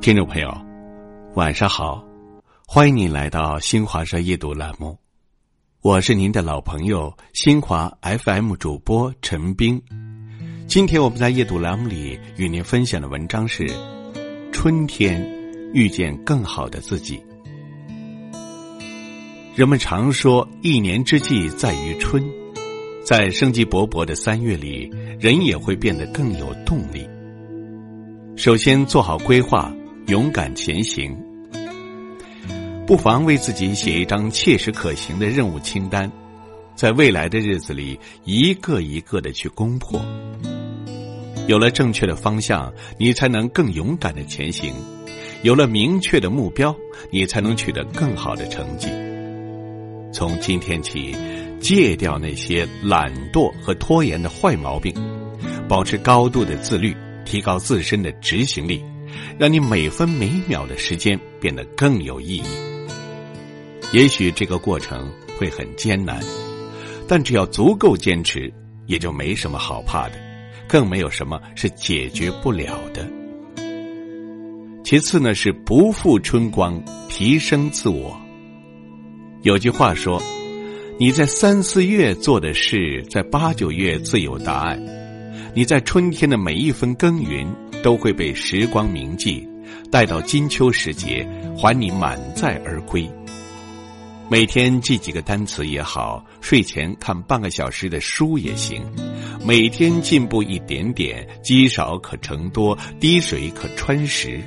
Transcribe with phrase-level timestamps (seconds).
[0.00, 0.56] 听众朋友，
[1.34, 2.04] 晚上好，
[2.64, 4.96] 欢迎你来到新华社夜读栏目，
[5.82, 9.82] 我是您的老朋友新华 FM 主播陈斌。
[10.68, 13.66] 今天我们在夜读栏目里与您分享的文章是
[14.52, 15.20] 《春天
[15.72, 17.18] 遇见更好的自己》。
[19.56, 22.24] 人们常说一年之计在于春，
[23.04, 24.90] 在生机勃勃的三月里，
[25.20, 27.08] 人也会变得更有动力。
[28.34, 29.72] 首先做好规划。
[30.08, 31.16] 勇敢前行，
[32.86, 36.12] 不妨为自己写一张切实可行的任务清单，
[36.74, 39.98] 在未来的日子里一个一个的去攻破。
[41.46, 44.74] 有了正确的方向，你才能更勇敢的前行；
[45.42, 46.76] 有了明确的目标，
[47.10, 48.88] 你才能取得更好的成绩。
[50.12, 51.16] 从今天起，
[51.64, 54.94] 戒掉那些懒惰和拖延的坏毛病，
[55.66, 58.84] 保持高度的自律，提高自身的执行力。
[59.38, 62.42] 让你每分每秒的时间变得更有意义。
[63.92, 66.22] 也许这个过程会很艰难，
[67.08, 68.52] 但只要足够坚持，
[68.86, 70.16] 也就没什么好怕的，
[70.68, 73.08] 更没有什么是解决不了的。
[74.84, 78.14] 其次呢，是不负春光，提升自我。
[79.42, 80.20] 有句话说
[80.98, 84.80] ：“你在三四月做的事，在八九月自有答案。”
[85.54, 87.46] 你在春天的每一分耕耘。
[87.84, 89.46] 都会被时光铭记，
[89.90, 93.06] 待到金秋时节，还你满载而归。
[94.30, 98.82] 每天记几个单词也好，睡前看半个小时的书也行。
[99.46, 104.40] 每天进步一点点，积少可成多，滴水可穿石。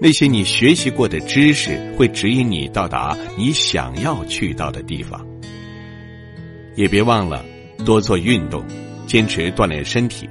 [0.00, 5.24] 那些你学习过的知识，会指引你到达你想要去到的地方。
[6.74, 7.44] 也别忘了
[7.84, 8.64] 多做运动，
[9.06, 10.28] 坚持锻炼身体。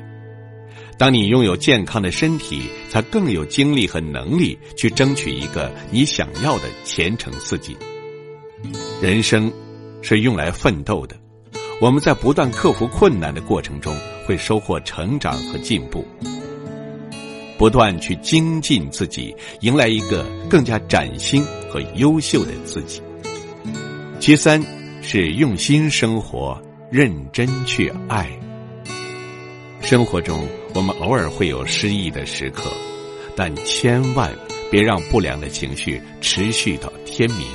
[0.98, 7.76] 当你拥有健康的身体，才更有精力和能力去争取一个你想要的前程似锦。
[9.02, 9.52] 人生
[10.02, 11.16] 是用来奋斗的，
[11.82, 13.96] 我们在不断克服困难的过程中，
[14.26, 16.06] 会收获成长和进步。
[17.64, 23.02] 不断去精进自己，迎来一个更加崭新和优秀的自己。
[24.20, 24.62] 其三
[25.02, 28.30] 是用心生活，认真去爱。
[29.80, 32.70] 生活中，我们偶尔会有失意的时刻，
[33.34, 34.30] 但千万
[34.70, 37.48] 别让不良的情绪持续到天明。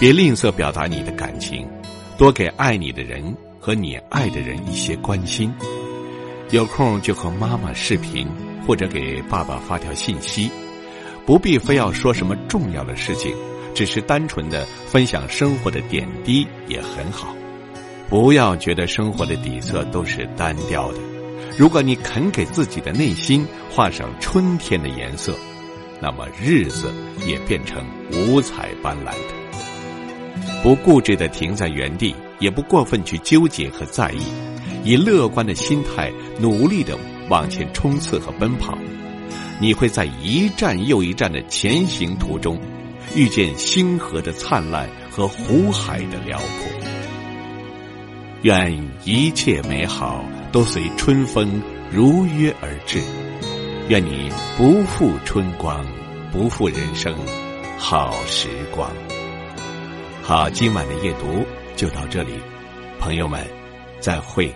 [0.00, 1.68] 别吝啬表达你的感情，
[2.16, 5.52] 多给爱你的人和你爱的人一些关心。
[6.52, 8.26] 有空就和妈妈视频，
[8.66, 10.50] 或者给爸爸发条信息。
[11.24, 13.34] 不必非要说什么重要的事情，
[13.74, 17.34] 只是单纯的分享生活的点滴也很好。
[18.08, 20.98] 不要觉得生活的底色都是单调的。
[21.58, 25.34] 如果你肯给自己的内心画上春天的颜色，
[26.00, 26.92] 那么日子
[27.26, 30.62] 也变成五彩斑斓的。
[30.62, 34.22] 不固执的停在原地，也不过分去纠结和在意，
[34.84, 36.96] 以乐观的心态努力的
[37.28, 38.76] 往前冲刺和奔跑，
[39.60, 42.58] 你会在一站又一站的前行途中，
[43.14, 46.68] 遇见星河的灿烂和湖海的辽阔。
[48.42, 50.24] 愿一切美好。
[50.52, 51.60] 都随春风
[51.90, 53.02] 如约而至，
[53.88, 55.84] 愿你不负春光，
[56.32, 57.14] 不负人生
[57.76, 58.90] 好时光。
[60.22, 61.44] 好，今晚的夜读
[61.74, 62.32] 就到这里，
[62.98, 63.46] 朋友们，
[64.00, 64.50] 再会。